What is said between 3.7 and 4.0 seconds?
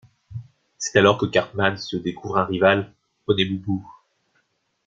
Boo.